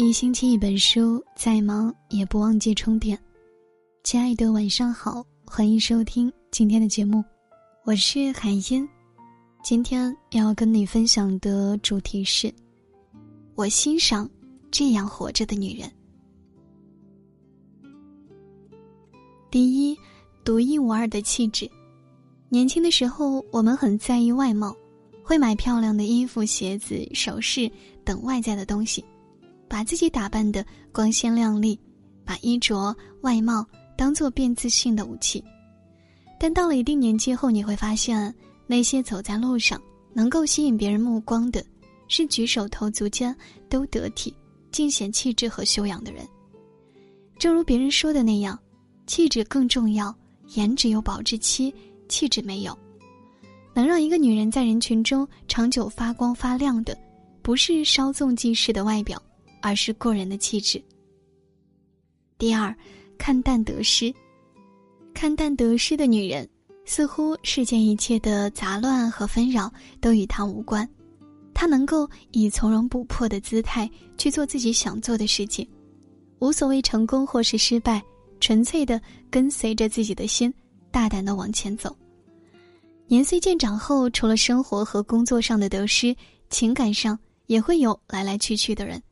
[0.00, 3.18] 一星期一本书，再忙也不忘记充电。
[4.04, 7.22] 亲爱的，晚上好，欢迎收听今天的节目，
[7.84, 8.88] 我是海音。
[9.60, 12.48] 今天要跟你分享的主题是：
[13.56, 14.30] 我欣赏
[14.70, 15.90] 这样活着的女人。
[19.50, 19.98] 第一，
[20.44, 21.68] 独一无二的气质。
[22.48, 24.76] 年轻的时候，我们很在意外貌，
[25.24, 27.68] 会买漂亮的衣服、鞋子、首饰
[28.04, 29.04] 等外在的东西。
[29.68, 31.78] 把自己打扮的光鲜亮丽，
[32.24, 35.42] 把衣着外貌当做变自信的武器。
[36.40, 38.34] 但到了一定年纪后，你会发现，
[38.66, 39.80] 那些走在路上
[40.12, 41.64] 能够吸引别人目光的，
[42.08, 43.34] 是举手投足间
[43.68, 44.34] 都得体、
[44.70, 46.26] 尽显气质和修养的人。
[47.38, 48.58] 正如别人说的那样，
[49.06, 50.14] 气质更重要，
[50.54, 51.74] 颜值有保质期，
[52.08, 52.76] 气质没有。
[53.74, 56.96] 能让一个女人在人群中长久发光发亮的，
[57.42, 59.22] 不是稍纵即逝的外表。
[59.60, 60.82] 而是过人的气质。
[62.38, 62.74] 第二，
[63.16, 64.14] 看淡得失。
[65.12, 66.48] 看淡得失的女人，
[66.84, 70.88] 似乎世间一切的杂乱和纷扰都与她无关。
[71.52, 75.68] 她能够以从容不迫的姿态去做自己想做的事情，
[76.38, 78.00] 无所谓成功或是失败，
[78.38, 80.54] 纯粹的跟随着自己的心，
[80.92, 81.96] 大胆的往前走。
[83.08, 86.14] 年岁渐长后，除了生活和工作上的得失，
[86.48, 89.02] 情感上也会有来来去去的人。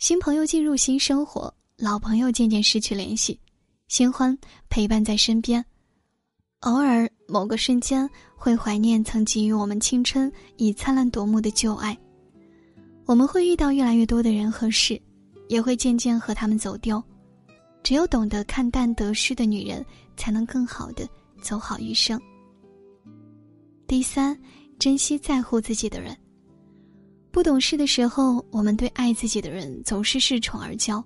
[0.00, 3.38] 新朋友进入新生活，老朋友渐渐失去联系，
[3.86, 4.36] 新欢
[4.70, 5.62] 陪伴在身边，
[6.60, 11.94] 偶尔某个瞬间会怀念曾给予我们青春以灿烂夺目的旧爱。
[13.04, 14.98] 我们会遇到越来越多的人和事，
[15.50, 17.02] 也会渐渐和他们走丢。
[17.82, 19.84] 只有懂得看淡得失的女人，
[20.16, 21.06] 才能更好的
[21.42, 22.18] 走好余生。
[23.86, 24.34] 第三，
[24.78, 26.16] 珍惜在乎自己的人。
[27.32, 31.02] 不懂事的时候，我们对爱自己的人总是恃宠而骄，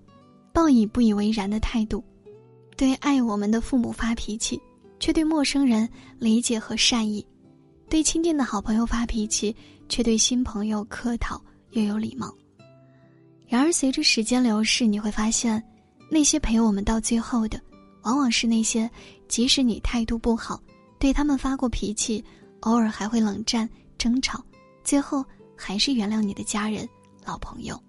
[0.55, 2.03] 抱以不以为然的态度；
[2.77, 4.59] 对爱我们的父母发脾气，
[4.99, 5.87] 却对陌生人
[6.19, 7.23] 理解和善意；
[7.91, 9.55] 对亲近的好朋友发脾气，
[9.87, 11.39] 却对新朋友客套
[11.73, 12.35] 又有礼貌。
[13.47, 15.63] 然而，随着时间流逝，你会发现，
[16.11, 17.61] 那些陪我们到最后的，
[18.03, 18.91] 往往是那些
[19.29, 20.59] 即使你态度不好，
[20.99, 22.25] 对他们发过脾气，
[22.61, 23.69] 偶尔还会冷战
[23.99, 24.43] 争吵，
[24.83, 25.23] 最后。
[25.57, 26.89] 还是原谅你的家人、
[27.25, 27.81] 老朋友。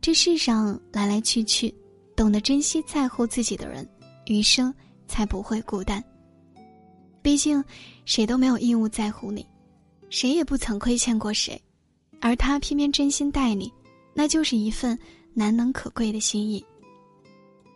[0.00, 1.74] 这世上来来去去，
[2.16, 3.86] 懂得珍惜、在乎自己的人，
[4.26, 4.72] 余生
[5.06, 6.02] 才不会孤单。
[7.20, 7.62] 毕竟，
[8.04, 9.46] 谁都没有义务在乎你，
[10.08, 11.60] 谁也不曾亏欠过谁，
[12.20, 13.72] 而他偏偏真心待你，
[14.14, 14.98] 那就是一份
[15.34, 16.64] 难能可贵的心意。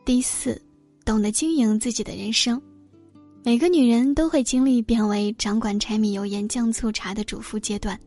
[0.04, 0.60] 第四，
[1.04, 2.60] 懂得经营自己的人生。
[3.44, 7.98] 每个女人都会经历变为掌管柴米油盐酱醋茶的主妇阶段。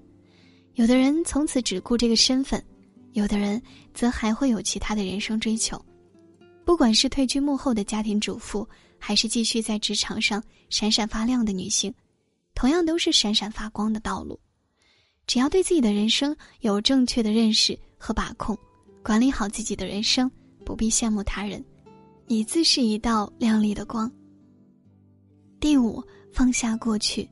[0.75, 2.63] 有的人从此只顾这个身份，
[3.13, 3.61] 有的人
[3.93, 5.83] 则还会有其他的人生追求。
[6.65, 8.67] 不管是退居幕后的家庭主妇，
[8.99, 11.93] 还是继续在职场上闪闪发亮的女性，
[12.53, 14.37] 同样都是闪闪发光的道路。
[15.27, 18.57] 只要对自己的人生有正确的认识和把控，
[19.01, 20.29] 管理好自己的人生，
[20.65, 21.63] 不必羡慕他人，
[22.27, 24.11] 你自是一道亮丽的光。
[25.59, 26.03] 第五，
[26.33, 27.29] 放下过去，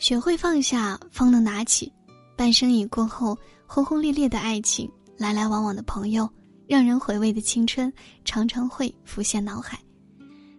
[0.00, 1.92] 学会放下，方能拿起。
[2.36, 6.28] 半生已过后，轰轰烈烈的爱情，来来往往的朋友，
[6.66, 7.92] 让人回味的青春，
[8.24, 9.78] 常常会浮现脑海。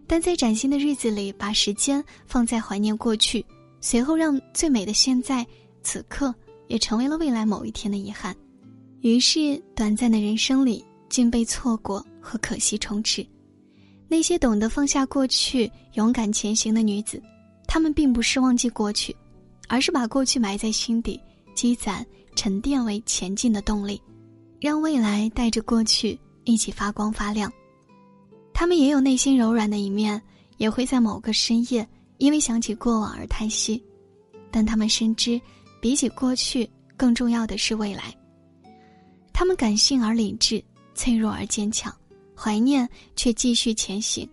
[0.06, 3.44] 但在崭新的日子里，把时间放在怀念过去，
[3.80, 5.46] 随后让最美的现在，
[5.82, 6.34] 此刻
[6.68, 8.34] 也成为了未来某一天的遗憾。
[9.00, 13.26] 于是，短暂的人生里，竟被错过和可惜充斥。
[14.06, 17.20] 那些懂得放下过去、勇敢前行的女子，
[17.66, 19.14] 她们并不是忘记过去，
[19.68, 21.20] 而是把过去埋在心底。
[21.54, 22.04] 积攒、
[22.36, 24.00] 沉淀为前进的动力，
[24.60, 27.52] 让未来带着过去一起发光发亮。
[28.52, 30.20] 他们也有内心柔软的一面，
[30.58, 31.86] 也会在某个深夜
[32.18, 33.82] 因为想起过往而叹息。
[34.50, 35.40] 但他们深知，
[35.80, 38.14] 比起过去，更重要的是未来。
[39.32, 40.62] 他们感性而理智，
[40.94, 41.92] 脆弱而坚强，
[42.36, 44.28] 怀念却继续前行。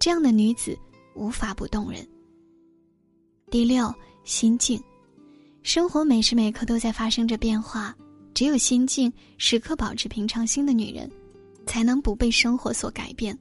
[0.00, 0.76] 这样的女子
[1.14, 2.04] 无法不动人。
[3.48, 4.82] 第六，心境。
[5.64, 7.96] 生活每时每刻都在发生着变化，
[8.34, 11.10] 只有心境时刻保持平常心的女人，
[11.66, 13.36] 才能不被生活所改变。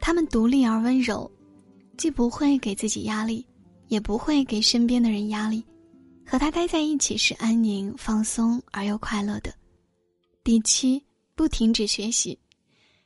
[0.00, 1.30] 她们独立而温柔，
[1.96, 3.46] 既不会给自己压力，
[3.86, 5.64] 也不会给身边的人压力。
[6.26, 9.54] 和她待在一起是安宁、放松而又快乐的。
[10.42, 11.00] 第七，
[11.36, 12.36] 不停止学习，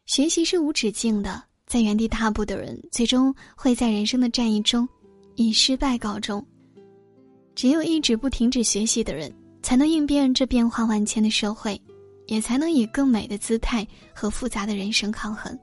[0.06, 1.44] 学习是无止境的。
[1.66, 4.88] 在原地踏步的人，最终会在人生的战役中
[5.34, 6.44] 以失败告终。
[7.54, 11.80] 只有一直不停止学习的人，才能应变这变化万千的社会。
[12.26, 15.54] 也才能以更美的姿态和复杂的人生抗衡。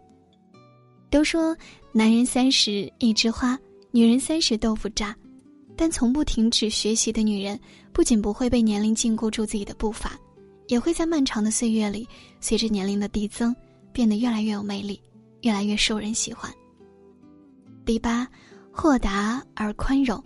[1.10, 1.58] 都说
[1.92, 3.58] 男人三十一枝花，
[3.90, 5.16] 女人三十豆腐渣，
[5.76, 7.60] 但从不停止学习的女人，
[7.92, 10.16] 不仅不会被年龄禁锢住自己的步伐，
[10.68, 12.08] 也会在漫长的岁月里，
[12.40, 13.56] 随着年龄的递增，
[13.92, 15.02] 变得越来越有魅力，
[15.42, 16.54] 越来越受人喜欢。
[17.84, 18.28] 第八，
[18.72, 20.24] 豁达而宽容，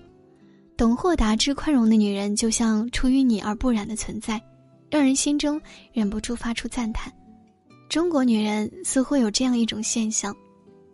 [0.77, 4.41] 懂豁达之宽容的女人，就像出淤泥而不染的存在。
[4.89, 5.59] 让人心中
[5.91, 7.11] 忍不住发出赞叹。
[7.89, 10.33] 中国女人似乎有这样一种现象：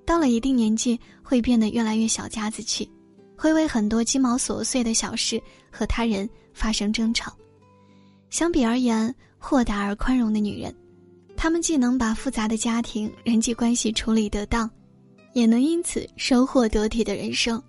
[0.05, 2.89] 到了一定年纪，会变得越来越小家子气，
[3.35, 7.31] 会为很多鸡毛琐碎的小事和他人发生争吵。
[8.29, 10.73] 相比而言，豁达而宽容的女人，
[11.35, 14.69] 她们既能把复杂的家庭人际关系处理得当，
[15.33, 17.61] 也能因此收获得体的人生。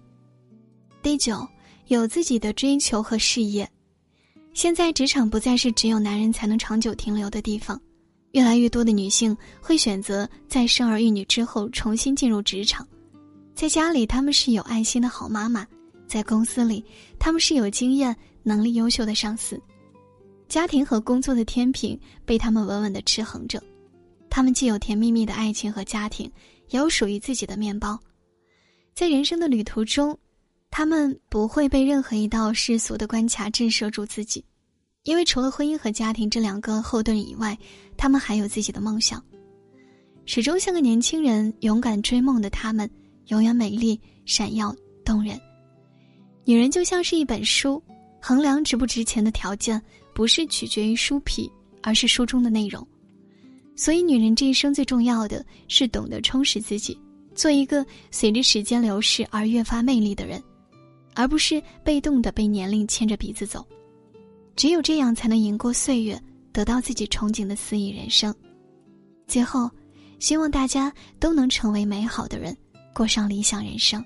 [1.02, 1.46] 第九，
[1.88, 3.68] 有自己的追求和事业。
[4.54, 7.80] 现在职场不再是只有男人才能长久停留的地方，
[8.32, 12.86] 越来越多的女性会选择在生儿育女之后重新进入职场。
[13.54, 15.64] 在家里，他们是有爱心的好妈妈；
[16.06, 16.84] 在公司里，
[17.18, 19.60] 他们是有经验、能力优秀的上司。
[20.48, 23.62] 家庭和工作的天平被他们稳稳的持衡着，
[24.28, 26.30] 他们既有甜蜜蜜的爱情和家庭，
[26.68, 27.98] 也有属于自己的面包。
[28.94, 30.18] 在人生的旅途中。
[30.74, 34.42] 他们不会被任何一道世俗的关卡震慑住自己，
[35.02, 37.56] 因为除了婚姻和家庭这两个后盾以外，
[37.94, 39.22] 他们还有自己的梦想。
[40.24, 42.90] 始终像个年轻人，勇敢追梦的他们，
[43.26, 44.74] 永远美丽、闪耀、
[45.04, 45.38] 动人。
[46.46, 47.80] 女人就像是一本书，
[48.18, 49.80] 衡量值不值钱的条件，
[50.14, 51.52] 不是取决于书皮，
[51.82, 52.84] 而是书中的内容。
[53.76, 56.98] 所以，女人这一生最重要的是懂得充实自己，
[57.34, 60.42] 做一个随着时间流逝而越发魅力的人。
[61.14, 63.66] 而不是被动的被年龄牵着鼻子走，
[64.56, 66.20] 只有这样才能赢过岁月，
[66.52, 68.34] 得到自己憧憬的肆意人生。
[69.26, 69.70] 最后，
[70.18, 72.56] 希望大家都能成为美好的人，
[72.94, 74.04] 过上理想人生。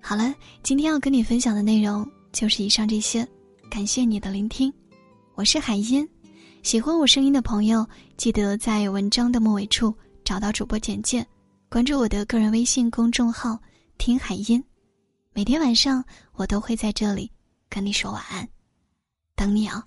[0.00, 3.26] 好了，今天要跟你分享的内容就是以上这些，
[3.70, 4.72] 感谢你的聆听，
[5.34, 6.08] 我是海音。
[6.62, 9.94] 喜欢我声音的朋友，记得在文章的末尾处
[10.24, 11.26] 找到主播简介，
[11.68, 13.58] 关注我的个人微信公众号
[13.98, 14.62] “听海音”。
[15.32, 17.30] 每天晚上，我都会在这里
[17.68, 18.48] 跟你说晚安，
[19.36, 19.84] 等你哦。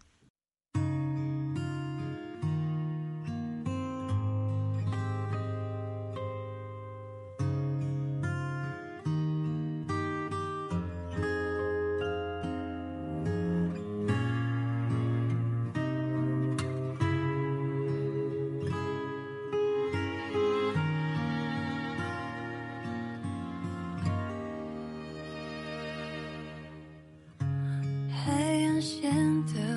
[29.03, 29.11] 显
[29.53, 29.72] 得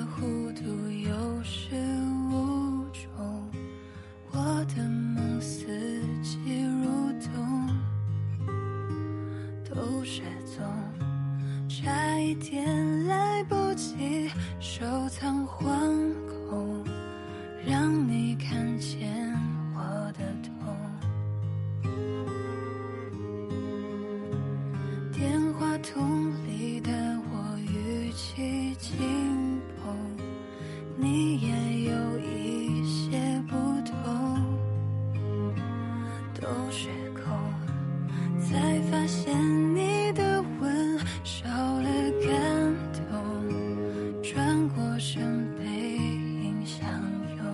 [44.99, 45.21] 身
[45.55, 46.89] 背影相
[47.37, 47.45] 拥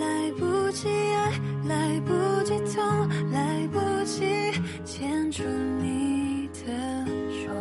[0.00, 1.32] 来不及爱
[1.68, 4.24] 来不及痛来不及
[4.86, 5.42] 牵住
[5.82, 6.72] 你的
[7.28, 7.52] 手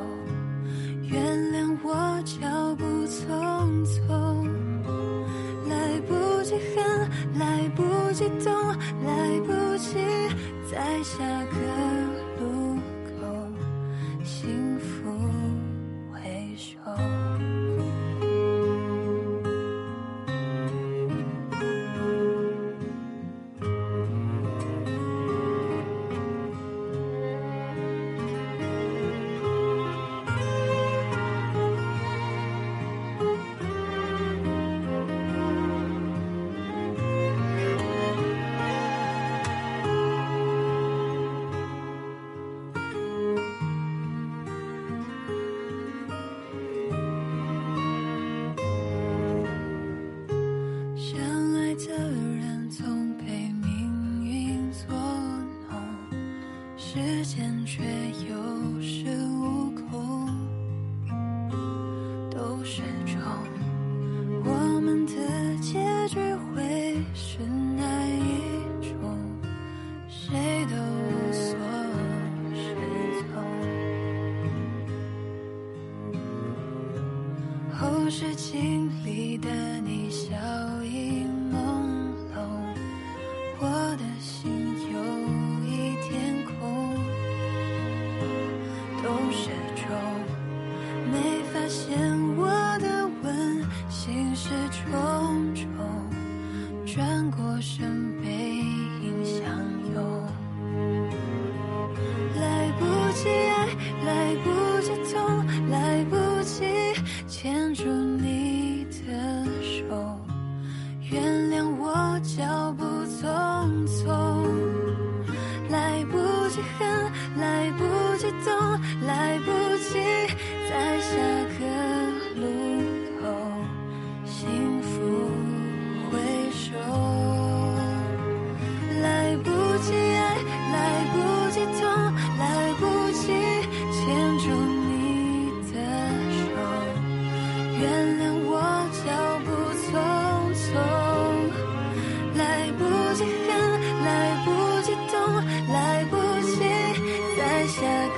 [1.03, 4.47] 原谅我脚步匆匆
[5.67, 8.53] 来不及恨来不及懂
[9.03, 9.97] 来不及
[10.71, 11.88] 在下个
[56.91, 57.83] 时间却
[58.27, 58.35] 有
[58.81, 60.25] 恃无恐。
[62.31, 63.58] 都是种。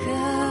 [0.06, 0.51] 歌。